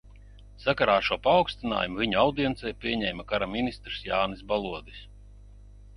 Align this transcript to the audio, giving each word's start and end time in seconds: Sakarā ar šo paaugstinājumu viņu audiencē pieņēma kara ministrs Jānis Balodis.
Sakarā 0.61 0.95
ar 1.01 1.05
šo 1.09 1.17
paaugstinājumu 1.27 2.01
viņu 2.03 2.19
audiencē 2.23 2.73
pieņēma 2.85 3.29
kara 3.33 3.51
ministrs 3.55 4.03
Jānis 4.11 4.45
Balodis. 4.53 5.07